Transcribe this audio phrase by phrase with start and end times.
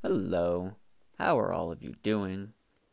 [0.00, 0.76] Hello.
[1.18, 2.52] How are all of you doing?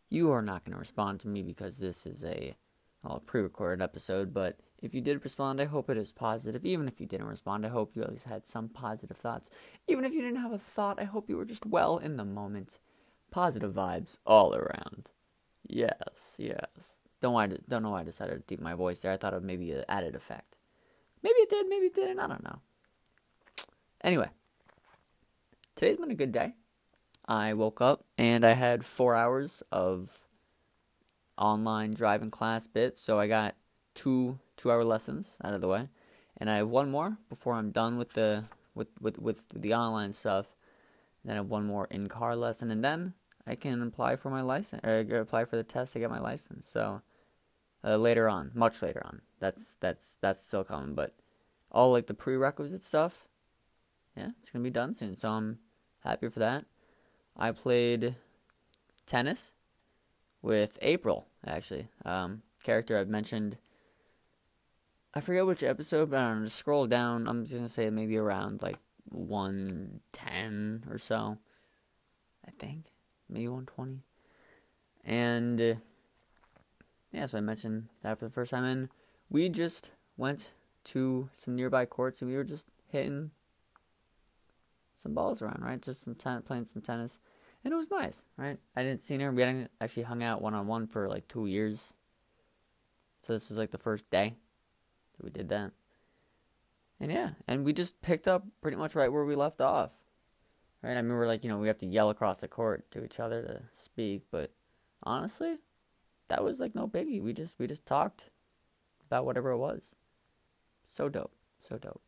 [0.09, 2.55] You are not going to respond to me because this is a
[3.03, 6.65] well, pre recorded episode, but if you did respond, I hope it is positive.
[6.65, 9.51] Even if you didn't respond, I hope you at least had some positive thoughts.
[9.87, 12.25] Even if you didn't have a thought, I hope you were just well in the
[12.25, 12.79] moment.
[13.29, 15.11] Positive vibes all around.
[15.61, 16.97] Yes, yes.
[17.21, 19.11] Don't, why, don't know why I decided to deep my voice there.
[19.11, 20.55] I thought it would maybe an added effect.
[21.21, 22.19] Maybe it did, maybe it didn't.
[22.19, 22.61] I don't know.
[24.03, 24.31] Anyway,
[25.75, 26.55] today's been a good day.
[27.27, 30.19] I woke up and I had four hours of
[31.37, 33.55] online driving class bits, so I got
[33.93, 35.89] two two hour lessons out of the way,
[36.37, 40.13] and I have one more before I'm done with the with with with the online
[40.13, 40.47] stuff.
[41.23, 43.13] Then I have one more in car lesson, and then
[43.47, 46.67] I can apply for my license or apply for the test to get my license.
[46.67, 47.01] So
[47.83, 51.15] uh, later on, much later on, that's that's that's still coming, but
[51.71, 53.27] all like the prerequisite stuff,
[54.15, 55.15] yeah, it's gonna be done soon.
[55.15, 55.59] So I'm
[56.03, 56.65] happy for that.
[57.35, 58.15] I played
[59.05, 59.51] tennis
[60.41, 61.89] with April, actually.
[62.05, 63.57] Um, character I've mentioned.
[65.13, 66.45] I forget which episode, but I don't know.
[66.45, 67.27] Just scroll down.
[67.27, 68.77] I'm just gonna say maybe around like
[69.09, 71.37] 110 or so.
[72.45, 72.85] I think
[73.29, 74.01] maybe 120.
[75.03, 75.75] And uh,
[77.11, 78.89] yeah, so I mentioned that for the first time, and
[79.29, 80.51] we just went
[80.85, 83.31] to some nearby courts, and we were just hitting
[84.97, 85.81] some balls around, right?
[85.81, 87.19] Just some ten- playing some tennis,
[87.65, 88.57] and it was nice, right?
[88.75, 89.31] I didn't see her.
[89.31, 91.93] We hadn't actually hung out one on one for like two years,
[93.23, 94.35] so this was like the first day
[95.17, 95.71] that we did that,
[96.99, 99.91] and yeah, and we just picked up pretty much right where we left off,
[100.81, 100.95] right?
[100.95, 103.19] I mean, we're like you know we have to yell across the court to each
[103.19, 104.51] other to speak, but
[105.03, 105.57] honestly,
[106.29, 107.21] that was like no biggie.
[107.21, 108.29] We just we just talked
[109.05, 109.95] about whatever it was.
[110.87, 112.01] So dope, so dope.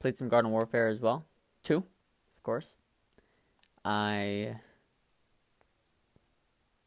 [0.00, 1.24] Played some Garden Warfare as well
[1.62, 1.84] two,
[2.34, 2.74] of course.
[3.84, 4.56] I.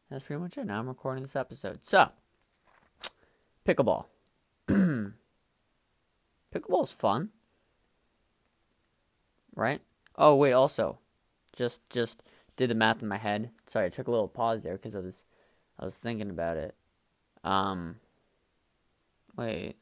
[0.10, 0.66] That's pretty much it.
[0.66, 1.84] Now I'm recording this episode.
[1.84, 2.10] So,
[3.66, 4.06] pickleball.
[4.68, 5.14] pickleball
[6.84, 7.30] is fun,
[9.56, 9.82] right?
[10.18, 11.00] Oh wait, also,
[11.56, 12.24] just just
[12.56, 13.52] did the math in my head.
[13.66, 15.24] Sorry, I took a little pause there because I was
[15.80, 16.76] I was thinking about it.
[17.44, 17.98] Um.
[19.36, 19.76] Wait.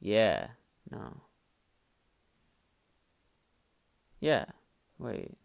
[0.00, 0.48] Yeah.
[0.90, 1.20] No.
[4.20, 4.46] Yeah.
[4.98, 5.36] Wait.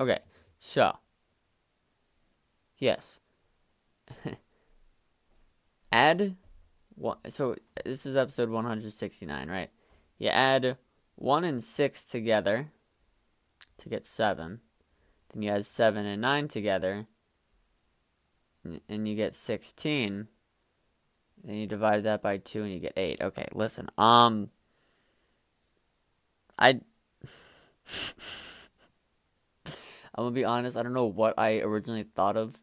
[0.00, 0.18] Okay.
[0.60, 0.96] So.
[2.78, 3.18] Yes.
[5.92, 6.36] add
[6.94, 7.18] one.
[7.28, 9.70] So this is episode 169, right?
[10.18, 10.76] You add
[11.16, 12.70] one and six together
[13.78, 14.60] to get seven.
[15.32, 17.06] Then you add seven and nine together,
[18.88, 20.28] and you get 16.
[21.44, 23.20] Then you divide that by two, and you get eight.
[23.20, 23.88] Okay, listen.
[23.96, 24.50] Um.
[26.58, 26.80] I
[30.18, 32.58] I'm gonna be honest, I don't know what I originally thought of,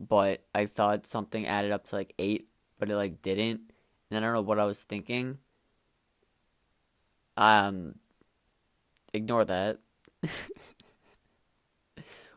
[0.00, 3.60] but I thought something added up to like eight, but it like didn't.
[4.10, 5.38] And I don't know what I was thinking.
[7.36, 8.00] Um
[9.14, 9.78] ignore that.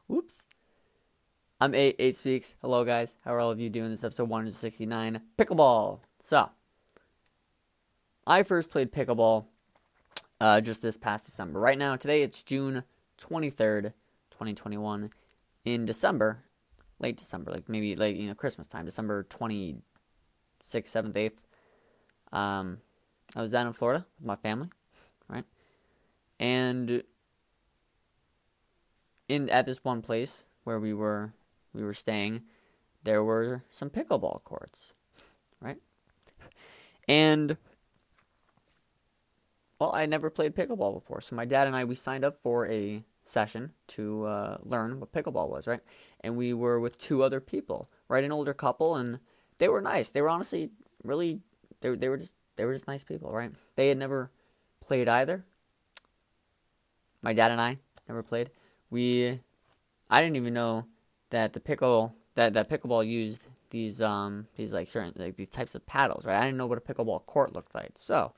[0.08, 0.44] Whoops.
[1.60, 2.54] I'm eight eight speaks.
[2.62, 3.16] Hello guys.
[3.26, 5.22] How are all of you doing this episode 169?
[5.40, 6.02] Pickleball.
[6.22, 6.52] So
[8.28, 9.46] I first played pickleball
[10.40, 11.60] uh, just this past December.
[11.60, 12.84] Right now, today it's June
[13.20, 13.94] 23rd,
[14.42, 15.12] 2021.
[15.64, 16.44] In December,
[17.00, 19.82] late December, like maybe like you know Christmas time, December 26th,
[20.64, 22.36] 7th, 8th.
[22.36, 22.80] Um,
[23.36, 24.70] I was down in Florida with my family,
[25.30, 25.46] right?
[26.40, 27.04] And
[29.30, 31.34] in at this one place where we were
[31.72, 32.42] we were staying,
[33.04, 34.94] there were some pickleball courts,
[35.60, 35.78] right?
[37.08, 37.58] And
[39.78, 42.68] well, I never played pickleball before, so my dad and I we signed up for
[42.68, 45.82] a session to uh, learn what pickleball was, right?
[46.20, 48.24] And we were with two other people, right?
[48.24, 49.20] An older couple, and
[49.58, 50.12] they were nice.
[50.12, 50.70] They were honestly
[51.04, 51.40] really
[51.82, 53.52] they they were just they were just nice people, right?
[53.76, 54.32] They had never
[54.80, 55.46] played either.
[57.22, 57.78] My dad and I
[58.08, 58.50] never played.
[58.90, 59.40] We
[60.10, 60.86] I didn't even know
[61.30, 65.76] that the pickle that that pickleball used these um these like certain like these types
[65.76, 66.38] of paddles, right?
[66.38, 67.92] I didn't know what a pickleball court looked like.
[67.96, 68.34] So,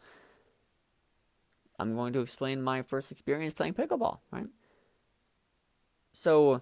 [1.80, 4.48] I'm going to explain my first experience playing pickleball, right?
[6.14, 6.62] So,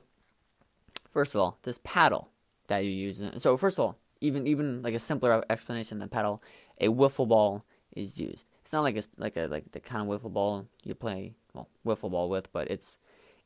[1.09, 2.30] first of all, this paddle
[2.68, 3.24] that you use.
[3.38, 6.42] So, first of all, even even like a simpler explanation than paddle,
[6.80, 7.65] a wiffle ball
[7.95, 8.48] is used.
[8.62, 11.68] It's not like a like a like the kind of wiffle ball you play well
[11.86, 12.98] wiffle ball with, but it's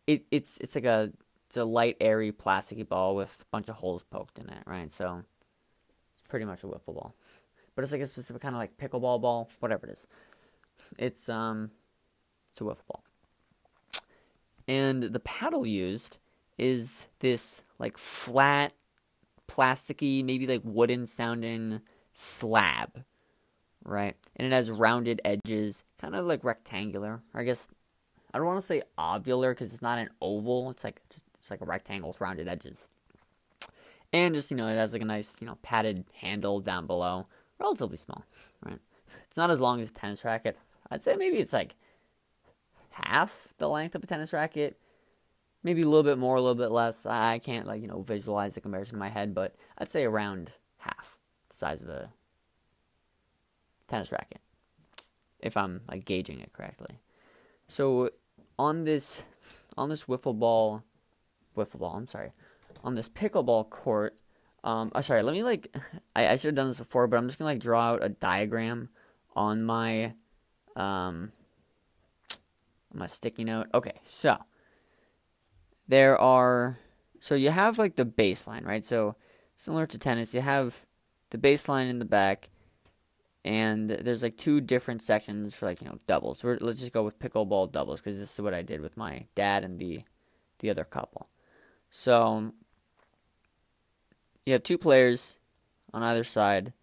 [0.05, 1.11] it it's it's like a
[1.47, 4.91] it's a light airy plasticky ball with a bunch of holes poked in it, right?
[4.91, 5.23] So
[6.17, 7.15] it's pretty much a wiffle ball,
[7.75, 10.07] but it's like a specific kind of like pickleball ball, whatever it is.
[10.99, 11.71] It's um,
[12.51, 13.03] it's a wiffle ball.
[14.67, 16.17] And the paddle used
[16.57, 18.73] is this like flat,
[19.47, 21.81] plasticky, maybe like wooden sounding
[22.13, 23.03] slab,
[23.83, 24.15] right?
[24.35, 27.21] And it has rounded edges, kind of like rectangular.
[27.33, 27.67] I guess
[28.33, 30.69] I don't want to say ovular because it's not an oval.
[30.71, 31.01] It's like
[31.37, 32.87] it's like a rectangle with rounded edges.
[34.11, 37.25] And just you know, it has like a nice you know padded handle down below,
[37.59, 38.25] relatively small,
[38.65, 38.79] right?
[39.27, 40.57] It's not as long as a tennis racket.
[40.89, 41.75] I'd say maybe it's like
[42.95, 44.79] half the length of a tennis racket.
[45.63, 47.05] Maybe a little bit more, a little bit less.
[47.05, 50.51] I can't like, you know, visualize the comparison in my head, but I'd say around
[50.77, 51.17] half
[51.49, 52.11] the size of a
[53.87, 54.39] tennis racket.
[55.39, 56.99] If I'm like gauging it correctly.
[57.67, 58.11] So
[58.57, 59.23] on this
[59.75, 60.83] on this wiffle ball
[61.57, 62.31] wiffle ball, I'm sorry.
[62.83, 64.17] On this pickleball court,
[64.63, 65.75] um oh, sorry, let me like
[66.15, 68.09] I, I should have done this before, but I'm just gonna like draw out a
[68.09, 68.89] diagram
[69.35, 70.13] on my
[70.75, 71.31] um
[72.95, 73.67] my sticky note.
[73.73, 74.37] Okay, so
[75.87, 76.77] there are
[77.19, 78.85] so you have like the baseline, right?
[78.85, 79.15] So
[79.55, 80.85] similar to tennis, you have
[81.31, 82.49] the baseline in the back,
[83.43, 86.39] and there's like two different sections for like you know doubles.
[86.39, 89.25] So let's just go with pickleball doubles because this is what I did with my
[89.35, 90.03] dad and the
[90.59, 91.29] the other couple.
[91.89, 92.51] So
[94.45, 95.37] you have two players
[95.93, 96.73] on either side,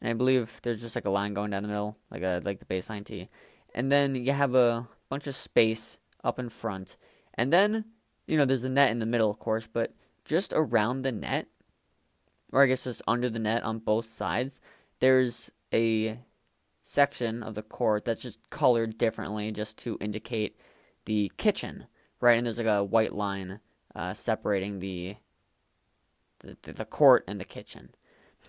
[0.00, 2.58] and I believe there's just like a line going down the middle, like a like
[2.58, 3.28] the baseline tee,
[3.74, 6.96] and then you have a bunch of space up in front.
[7.34, 7.84] And then,
[8.26, 9.92] you know, there's a net in the middle, of course, but
[10.24, 11.48] just around the net,
[12.50, 14.58] or I guess just under the net on both sides,
[15.00, 16.18] there's a
[16.82, 20.58] section of the court that's just colored differently just to indicate
[21.04, 21.88] the kitchen,
[22.22, 22.38] right?
[22.38, 23.60] And there's like a white line
[23.94, 25.16] uh, separating the,
[26.38, 27.90] the the court and the kitchen,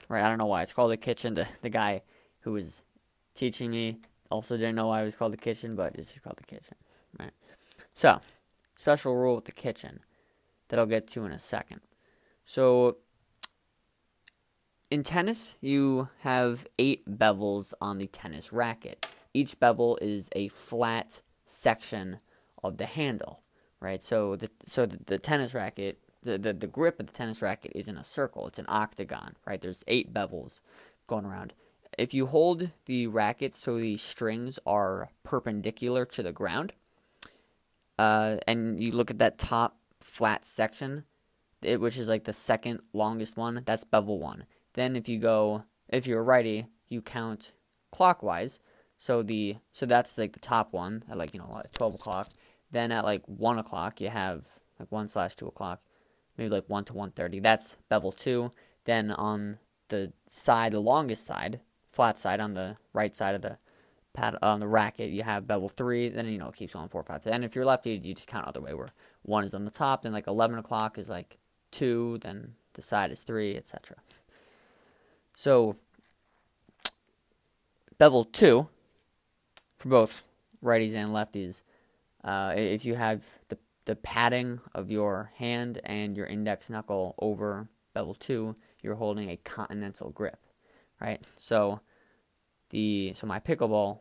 [0.08, 0.24] right?
[0.24, 1.34] I don't know why it's called the kitchen.
[1.34, 2.04] The the guy
[2.40, 2.84] who was
[3.36, 6.38] teaching me also didn't know why it was called the kitchen, but it's just called
[6.38, 6.76] the kitchen,
[7.20, 7.32] right?
[7.94, 8.22] So,
[8.78, 10.00] special rule with the kitchen
[10.68, 11.82] that I'll get to in a second.
[12.46, 12.98] So,
[14.90, 19.08] in tennis, you have eight bevels on the tennis racket.
[19.34, 22.20] Each bevel is a flat section
[22.64, 23.42] of the handle,
[23.80, 24.04] right?
[24.04, 27.72] So the so the, the tennis racket, the, the the grip of the tennis racket
[27.74, 28.48] is in a circle.
[28.48, 29.60] It's an octagon, right?
[29.60, 30.62] There's eight bevels
[31.08, 31.54] going around
[31.98, 36.74] if you hold the racket so the strings are perpendicular to the ground,
[37.98, 41.06] uh, and you look at that top flat section,
[41.62, 44.46] it, which is like the second longest one, that's bevel one.
[44.74, 47.54] Then if you go, if you're righty, you count
[47.92, 48.60] clockwise.
[48.98, 52.28] So the so that's like the top one at like you know twelve o'clock.
[52.72, 54.46] Then at like one o'clock you have
[54.80, 55.82] like one slash two o'clock,
[56.38, 57.40] maybe like one to one thirty.
[57.40, 58.52] That's bevel two.
[58.86, 59.60] Then on
[59.90, 61.60] the side, the longest side,
[61.94, 63.58] flat side on the right side of the
[64.14, 66.10] pad on the racket, you have bevel three.
[66.10, 67.26] Then you know it keeps going four, five.
[67.26, 68.90] And if you're lefty, you just count other way where
[69.22, 70.04] one is on the top.
[70.04, 71.38] Then like eleven o'clock is like
[71.72, 72.18] two.
[72.22, 73.98] Then the side is three, etc.
[75.36, 75.78] So
[77.98, 78.68] bevel two
[79.78, 80.26] for both
[80.64, 81.62] righties and lefties.
[82.24, 87.68] Uh, if you have the the padding of your hand and your index knuckle over
[87.94, 90.38] bevel two, you're holding a continental grip
[91.04, 91.22] right?
[91.36, 91.82] So
[92.70, 94.00] the so my pickleball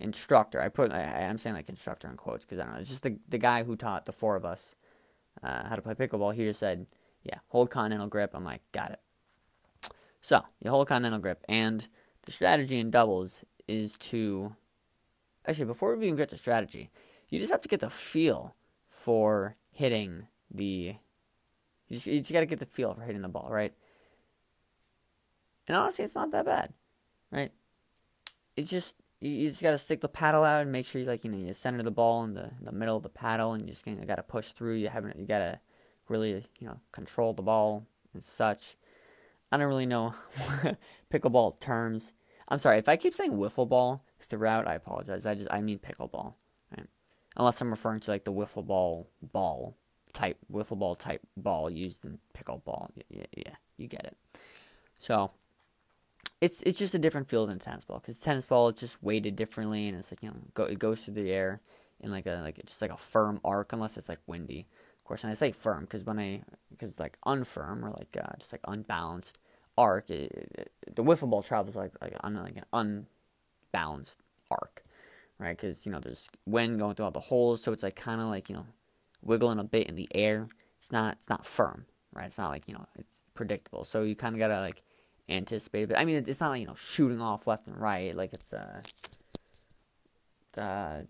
[0.00, 2.80] instructor, I put I, am saying like instructor in quotes because I don't know.
[2.80, 4.74] It's just the the guy who taught the four of us
[5.42, 6.34] uh, how to play pickleball.
[6.34, 6.86] He just said,
[7.22, 9.00] "Yeah, hold continental grip." I'm like, got it.
[10.20, 11.86] So you hold continental grip, and
[12.22, 14.56] the strategy in doubles is to
[15.46, 16.90] actually before we even get to strategy,
[17.28, 18.56] you just have to get the feel
[18.88, 20.96] for hitting the.
[21.88, 23.74] You just, you just got to get the feel for hitting the ball, right?
[25.68, 26.72] And honestly, it's not that bad,
[27.30, 27.52] right?
[28.56, 31.24] It's just you, you just gotta stick the paddle out and make sure you like
[31.24, 33.62] you know you center the ball in the, in the middle of the paddle, and
[33.62, 34.74] you just know, gotta push through.
[34.74, 35.60] You haven't you gotta
[36.08, 38.76] really you know control the ball and such.
[39.50, 40.14] I don't really know
[41.12, 42.12] pickleball terms.
[42.48, 44.66] I'm sorry if I keep saying wiffle ball throughout.
[44.66, 45.26] I apologize.
[45.26, 46.34] I just I mean pickleball,
[46.76, 46.86] right?
[47.36, 49.76] Unless I'm referring to like the wiffle ball ball
[50.12, 52.90] type wiffle ball type ball used in pickleball.
[53.08, 54.16] Yeah, yeah, you get it.
[55.00, 55.30] So
[56.42, 59.36] it's it's just a different feel than tennis ball because tennis ball it's just weighted
[59.36, 61.60] differently and it's like you know go, it goes through the air
[62.00, 64.66] in like a like just like a firm arc unless it's like windy
[64.98, 65.24] of course.
[65.24, 68.60] And I say firm because when I because like unfirm or like uh, just like
[68.66, 69.38] unbalanced
[69.78, 73.06] arc it, it, the wiffle ball travels like like on like an
[73.72, 74.18] unbalanced
[74.50, 74.84] arc
[75.38, 75.56] right?
[75.56, 78.26] Because you know there's wind going through all the holes so it's like kind of
[78.26, 78.66] like you know
[79.22, 80.48] wiggling a bit in the air.
[80.78, 82.26] It's not it's not firm right?
[82.26, 83.84] It's not like you know it's predictable.
[83.84, 84.82] So you kind of gotta like
[85.28, 85.88] anticipate.
[85.88, 88.52] But I mean, it's not like you know shooting off left and right like it's
[88.52, 88.82] uh,
[90.58, 91.02] uh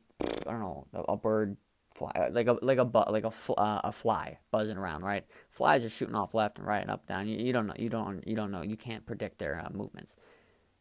[0.47, 1.57] I don't know a bird
[1.95, 5.25] fly, like a like a bu- like a fl- uh, a fly buzzing around, right?
[5.51, 7.29] Flies are shooting off left and right and up down.
[7.29, 10.17] You, you don't know, you don't you don't know, you can't predict their uh, movements.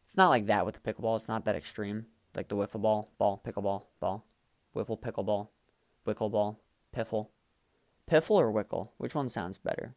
[0.04, 1.16] It's not like that with the pickleball.
[1.16, 4.26] It's not that extreme, like the wiffle ball, ball, pickleball, ball,
[4.74, 5.48] wiffle, pickleball,
[6.06, 6.60] wickle ball,
[6.94, 7.28] piffle,
[8.10, 8.90] piffle or wickle.
[8.98, 9.94] Which one sounds better?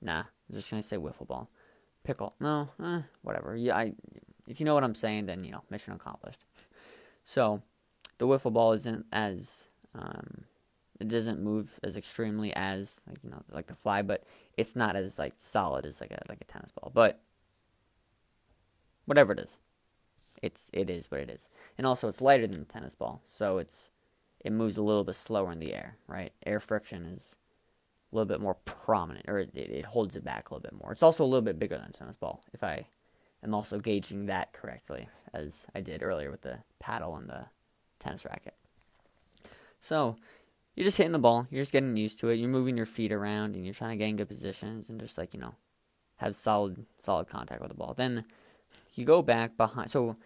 [0.00, 1.48] Nah, I'm just gonna say wiffle ball,
[2.04, 2.34] pickle.
[2.40, 3.56] No, eh, whatever.
[3.56, 3.92] Yeah, I.
[4.48, 6.44] If you know what I'm saying, then you know, mission accomplished.
[7.24, 7.62] So,
[8.18, 10.44] the wiffle ball isn't as um,
[11.00, 14.24] it doesn't move as extremely as like you know like the fly, but
[14.56, 16.90] it's not as like solid as like a like a tennis ball.
[16.94, 17.20] But
[19.04, 19.58] whatever it is,
[20.42, 23.58] it's it is what it is, and also it's lighter than the tennis ball, so
[23.58, 23.90] it's
[24.44, 25.96] it moves a little bit slower in the air.
[26.06, 27.36] Right, air friction is
[28.12, 30.92] a little bit more prominent, or it, it holds it back a little bit more.
[30.92, 32.86] It's also a little bit bigger than a tennis ball, if I
[33.42, 37.46] am also gauging that correctly, as I did earlier with the paddle and the
[37.98, 38.54] tennis racket.
[39.80, 40.16] So
[40.74, 43.12] you're just hitting the ball, you're just getting used to it, you're moving your feet
[43.12, 45.54] around and you're trying to get in good positions and just like, you know,
[46.16, 47.94] have solid solid contact with the ball.
[47.94, 48.24] Then
[48.94, 50.16] you go back behind so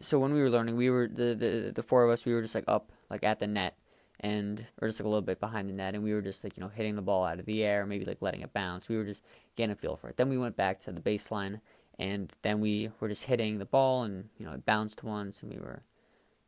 [0.00, 2.42] so when we were learning, we were the, the the four of us, we were
[2.42, 3.78] just like up like at the net
[4.22, 6.56] and or just like a little bit behind the net and we were just like,
[6.56, 8.88] you know, hitting the ball out of the air, maybe like letting it bounce.
[8.88, 9.22] We were just
[9.56, 10.16] getting a feel for it.
[10.16, 11.60] Then we went back to the baseline
[11.98, 15.52] and then we were just hitting the ball and, you know, it bounced once and
[15.52, 15.82] we were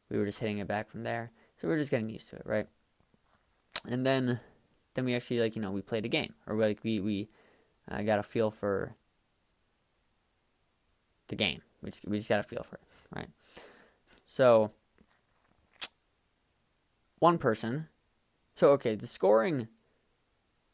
[0.08, 1.32] we were just hitting it back from there.
[1.60, 2.66] So we are just getting used to it, right?
[3.86, 4.40] And then,
[4.94, 7.28] then we actually like you know we played a game, or like we we
[7.90, 8.94] uh, got a feel for
[11.28, 11.62] the game.
[11.82, 12.82] We just we just got a feel for it,
[13.14, 13.28] right?
[14.26, 14.70] So
[17.18, 17.88] one person.
[18.54, 19.68] So okay, the scoring.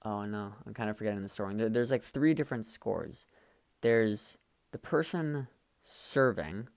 [0.05, 1.57] Oh no, I'm kind of forgetting the scoring.
[1.57, 3.27] There, there's like three different scores.
[3.81, 4.39] There's
[4.73, 5.49] the person
[5.83, 6.69] serving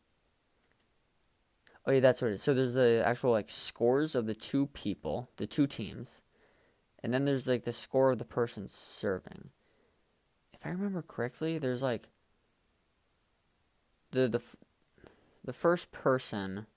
[1.85, 2.43] Oh yeah, that's what it is.
[2.43, 6.21] So there's the actual like scores of the two people, the two teams,
[7.01, 9.49] and then there's like the score of the person serving.
[10.53, 12.07] If I remember correctly, there's like
[14.11, 14.41] the the
[15.43, 16.67] the first person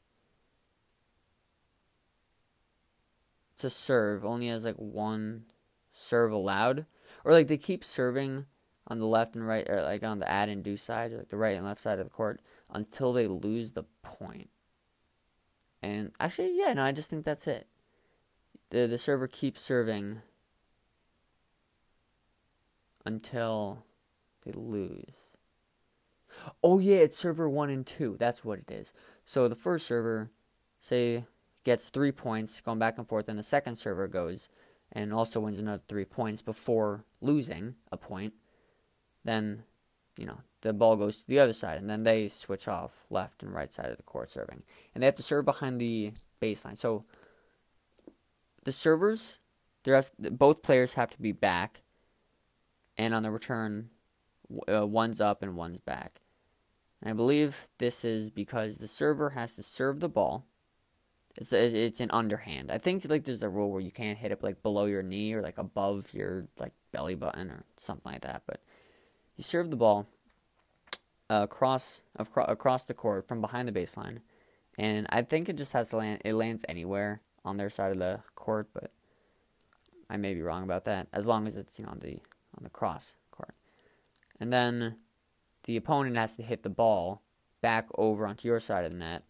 [3.59, 5.45] to serve only has like one
[5.93, 6.87] serve allowed,
[7.25, 8.47] or like they keep serving
[8.87, 11.37] on the left and right, or like on the ad and deuce side, like the
[11.37, 14.51] right and left side of the court, until they lose the point.
[15.83, 17.67] And actually, yeah, no, I just think that's it.
[18.71, 20.23] The the server keeps serving
[23.05, 23.85] until
[24.45, 25.15] they lose.
[26.63, 28.17] Oh yeah, it's server 1 and 2.
[28.19, 28.93] That's what it is.
[29.25, 30.31] So the first server
[30.81, 31.25] say
[31.67, 34.49] gets 3 points going back and forth and the second server goes
[34.93, 38.35] and also wins another 3 points before losing a point.
[39.25, 39.65] Then,
[40.17, 43.43] you know, the ball goes to the other side, and then they switch off left
[43.43, 44.63] and right side of the court serving,
[44.95, 46.77] and they have to serve behind the baseline.
[46.77, 47.05] So
[48.63, 49.41] the servers,
[49.85, 51.83] both players have to be back,
[52.97, 53.91] and on the return,
[54.73, 56.21] uh, one's up and one's back.
[57.03, 60.47] And I believe this is because the server has to serve the ball.
[61.39, 62.71] It's it's an underhand.
[62.71, 65.35] I think like there's a rule where you can't hit it like below your knee
[65.35, 68.43] or like above your like belly button or something like that.
[68.47, 68.61] But
[69.37, 70.07] you serve the ball
[71.29, 74.21] uh, across across the court from behind the baseline,
[74.79, 76.23] and I think it just has to land.
[76.25, 78.91] It lands anywhere on their side of the court, but
[80.09, 81.09] I may be wrong about that.
[81.13, 82.19] As long as it's you know on the
[82.57, 83.55] on the cross court,
[84.41, 84.97] and then
[85.65, 87.21] the opponent has to hit the ball
[87.61, 89.25] back over onto your side of the net,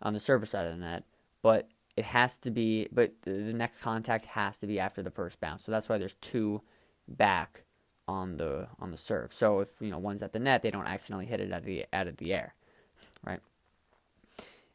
[0.00, 1.04] on the server side of the net,
[1.42, 2.88] but it has to be.
[2.92, 5.64] But the next contact has to be after the first bounce.
[5.64, 6.62] So that's why there's two
[7.08, 7.64] back
[8.08, 9.32] on the on the serve.
[9.32, 11.64] So if you know one's at the net, they don't accidentally hit it out of
[11.64, 12.54] the out of the air,
[13.24, 13.40] right?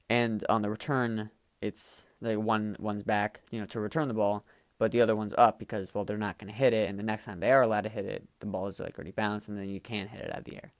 [0.10, 1.32] And on the return,
[1.62, 4.46] it's like one one's back, you know, to return the ball,
[4.78, 7.04] but the other one's up because well they're not going to hit it, and the
[7.04, 9.58] next time they are allowed to hit it, the ball is like already bounced, and
[9.58, 10.74] then you can't hit it out of the air,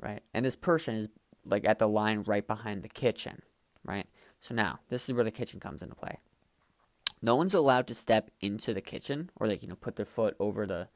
[0.00, 0.22] right?
[0.32, 1.08] And this person is
[1.44, 3.42] like at the line right behind the kitchen,
[3.84, 4.06] right?
[4.42, 6.18] So now this is where the kitchen comes into play.
[7.22, 10.34] No one's allowed to step into the kitchen or like you know put their foot
[10.40, 10.88] over the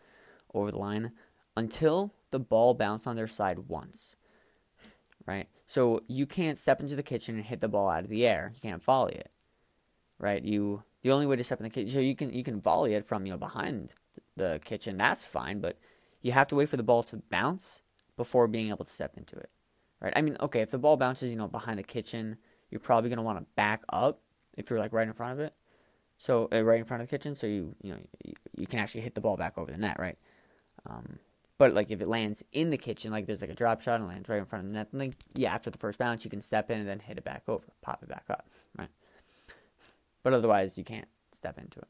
[0.53, 1.13] over the line
[1.57, 4.17] until the ball bounces on their side once.
[5.27, 5.47] Right?
[5.65, 8.51] So you can't step into the kitchen and hit the ball out of the air.
[8.53, 9.31] You can't volley it.
[10.19, 10.43] Right?
[10.43, 12.95] You the only way to step in the kitchen so you can you can volley
[12.95, 13.91] it from you know behind
[14.37, 14.97] the kitchen.
[14.97, 15.79] That's fine, but
[16.21, 17.83] you have to wait for the ball to bounce
[18.17, 19.51] before being able to step into it.
[20.01, 20.13] Right?
[20.17, 22.39] I mean, okay, if the ball bounces, you know, behind the kitchen,
[22.77, 24.21] you're probably going to want to back up
[24.55, 25.55] if you're like right in front of it.
[26.19, 28.79] So uh, right in front of the kitchen, so you you know you, you, can
[28.79, 30.19] actually hit the ball back over the net, right?
[30.89, 31.19] Um,
[31.57, 34.09] but like if it lands in the kitchen, like there's like a drop shot and
[34.09, 36.31] lands right in front of the net, then like yeah, after the first bounce, you
[36.31, 38.47] can step in and then hit it back over, pop it back up,
[38.79, 38.91] right?
[40.23, 41.89] But otherwise, you can't step into it.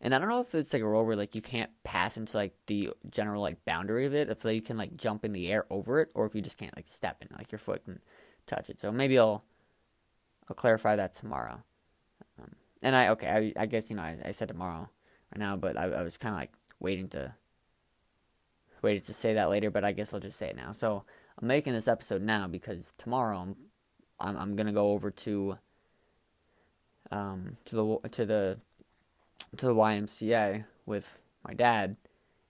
[0.00, 2.36] And I don't know if it's like a rule where like you can't pass into
[2.36, 5.50] like the general like boundary of it, if like, you can like jump in the
[5.50, 8.00] air over it, or if you just can't like step in, like your foot can
[8.46, 8.80] touch it.
[8.80, 9.42] So maybe I'll
[10.48, 11.62] I'll clarify that tomorrow.
[12.38, 14.88] Um, and I okay, I, I guess you know I, I said tomorrow
[15.32, 17.34] right now, but I, I was kind of like waiting to
[18.82, 20.72] waiting to say that later, but I guess I'll just say it now.
[20.72, 21.04] So
[21.38, 23.56] I'm making this episode now because tomorrow I'm
[24.18, 25.58] I'm, I'm gonna go over to
[27.10, 28.58] um to the to the
[29.56, 31.96] to the YMCA with my dad,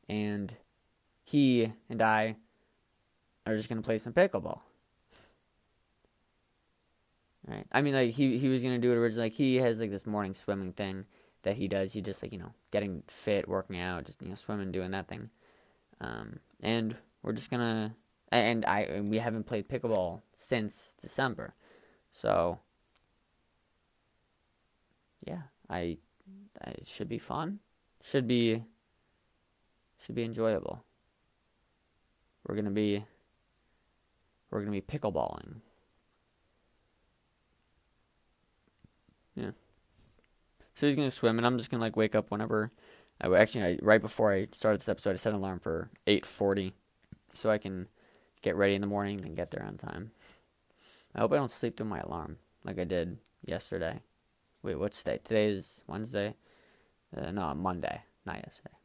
[0.09, 0.55] and
[1.25, 2.37] he and I
[3.47, 4.61] are just gonna play some pickleball.
[7.51, 7.67] Right.
[7.73, 9.27] I mean, like he he was gonna do it originally.
[9.27, 11.07] Like he has like this morning swimming thing
[11.43, 11.93] that he does.
[11.93, 15.09] He just like you know getting fit, working out, just you know swimming, doing that
[15.09, 15.31] thing.
[16.01, 17.97] Um, and we're just gonna
[18.31, 21.55] and I and we haven't played pickleball since December,
[22.13, 22.61] so
[25.27, 25.99] yeah, I
[26.67, 27.59] it should be fun.
[28.01, 28.63] Should be
[29.99, 30.85] should be enjoyable.
[32.47, 33.05] We're gonna be
[34.51, 35.63] we're gonna be pickleballing.
[39.35, 39.51] Yeah.
[40.75, 42.71] So he's gonna swim, and I'm just gonna like wake up whenever.
[43.21, 46.73] I actually I, right before I started this episode, I set an alarm for 8:40,
[47.33, 47.89] so I can
[48.43, 50.13] get ready in the morning and get there on time.
[51.15, 54.01] I hope I don't sleep through my alarm like I did yesterday.
[54.63, 55.19] Wait, what's today?
[55.23, 56.35] Today is Wednesday.
[57.17, 58.77] Uh, no, Monday, not yesterday.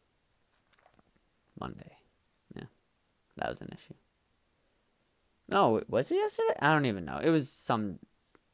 [1.60, 1.98] Monday.
[2.56, 2.66] Yeah,
[3.38, 3.94] that was an issue.
[5.48, 6.56] No, was it yesterday?
[6.60, 7.20] I don't even know.
[7.24, 8.00] It was some.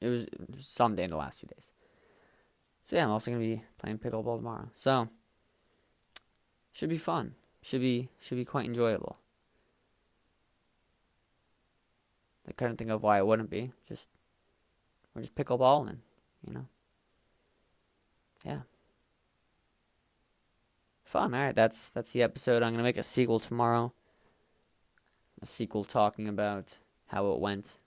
[0.01, 0.27] It was
[0.59, 1.71] some day in the last few days.
[2.81, 4.69] So yeah, I'm also gonna be playing pickleball tomorrow.
[4.75, 5.09] So
[6.71, 7.35] should be fun.
[7.61, 9.17] Should be should be quite enjoyable.
[12.47, 13.71] I couldn't think of why it wouldn't be.
[13.87, 14.09] Just
[15.13, 15.97] we're just pickleballing,
[16.45, 16.65] you know.
[18.43, 18.61] Yeah.
[21.03, 21.33] Fun.
[21.33, 22.63] All right, that's that's the episode.
[22.63, 23.93] I'm gonna make a sequel tomorrow.
[25.41, 26.77] A sequel talking about
[27.07, 27.77] how it went.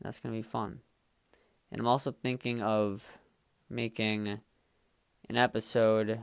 [0.00, 0.80] That's gonna be fun.
[1.70, 3.18] And I'm also thinking of
[3.74, 4.40] making
[5.28, 6.20] an episode,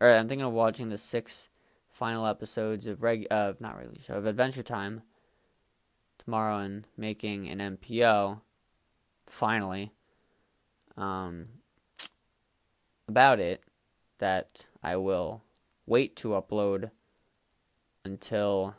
[0.00, 1.48] or I'm thinking of watching the six
[1.90, 5.02] final episodes of reg of not regular show of Adventure Time
[6.18, 8.40] tomorrow and making an MPO
[9.26, 9.92] finally
[10.96, 11.48] um,
[13.06, 13.62] about it
[14.18, 15.42] that I will
[15.86, 16.90] wait to upload
[18.04, 18.74] until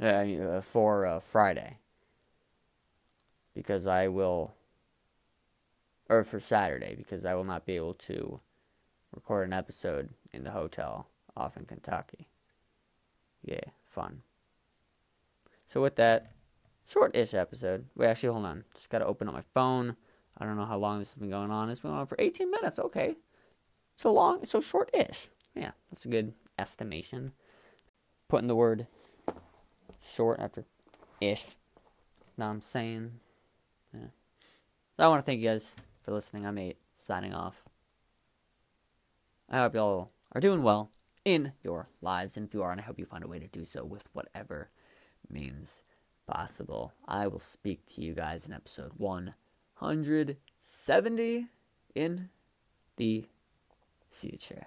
[0.00, 1.78] uh, for uh, Friday.
[3.54, 4.54] Because I will
[6.12, 8.40] or for Saturday because I will not be able to
[9.14, 12.26] record an episode in the hotel off in Kentucky.
[13.42, 14.22] Yeah, fun.
[15.66, 16.32] So with that
[16.86, 18.64] short-ish episode, wait, actually, hold on.
[18.74, 19.96] Just gotta open up my phone.
[20.36, 21.70] I don't know how long this has been going on.
[21.70, 22.78] It's been on for 18 minutes.
[22.78, 23.16] Okay,
[23.96, 25.28] so long, so short-ish.
[25.54, 27.32] Yeah, that's a good estimation.
[28.28, 28.86] Putting the word
[30.02, 30.64] short after
[31.22, 31.56] ish.
[32.36, 33.12] Now I'm saying.
[33.94, 34.08] Yeah.
[34.96, 36.46] So I want to thank you guys for listening.
[36.46, 37.64] I'm 8, signing off.
[39.48, 40.90] I hope y'all are doing well
[41.24, 43.46] in your lives, and if you are, and I hope you find a way to
[43.46, 44.70] do so with whatever
[45.30, 45.84] means
[46.26, 46.92] possible.
[47.06, 51.46] I will speak to you guys in episode 170
[51.94, 52.30] in
[52.96, 53.28] the
[54.10, 54.66] future.